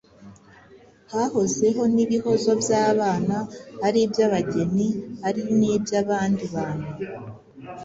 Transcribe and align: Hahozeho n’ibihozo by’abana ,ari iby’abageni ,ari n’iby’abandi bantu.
Hahozeho 1.13 1.81
n’ibihozo 1.95 2.51
by’abana 2.61 3.37
,ari 3.87 3.99
iby’abageni 4.05 4.87
,ari 5.27 5.41
n’iby’abandi 5.57 6.43
bantu. 6.55 6.91